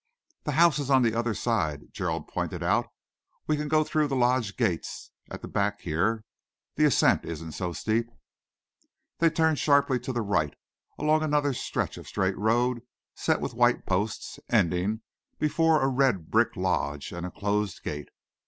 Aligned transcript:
"The 0.45 0.53
house 0.53 0.79
is 0.79 0.89
on 0.89 1.03
the 1.03 1.13
other 1.13 1.35
side," 1.35 1.91
Gerald 1.93 2.27
pointed 2.27 2.63
out. 2.63 2.87
"We 3.45 3.55
can 3.55 3.67
go 3.67 3.83
through 3.83 4.07
the 4.07 4.15
lodge 4.15 4.57
gates 4.57 5.11
at 5.29 5.43
the 5.43 5.47
back 5.47 5.81
here. 5.81 6.25
The 6.73 6.85
ascent 6.85 7.23
isn't 7.23 7.51
so 7.51 7.71
steep." 7.71 8.09
They 9.19 9.29
turned 9.29 9.59
sharply 9.59 9.99
to 9.99 10.11
the 10.11 10.23
right, 10.23 10.55
along 10.97 11.21
another 11.21 11.53
stretch 11.53 11.99
of 11.99 12.07
straight 12.07 12.35
road 12.35 12.81
set 13.13 13.41
with 13.41 13.53
white 13.53 13.85
posts, 13.85 14.39
ending 14.49 15.01
before 15.37 15.83
a 15.83 15.87
red 15.87 16.31
brick 16.31 16.55
lodge 16.55 17.11
and 17.11 17.23
a 17.23 17.29
closed 17.29 17.83
gate. 17.83 18.09